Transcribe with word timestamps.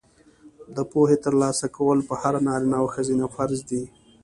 د 0.75 0.77
پوهې 0.91 1.17
ترلاسه 1.25 1.65
کول 1.75 1.99
په 2.09 2.13
هر 2.21 2.33
نارینه 2.47 2.75
او 2.81 2.85
ښځینه 2.95 3.25
فرض 3.35 3.57
دي. 3.69 3.83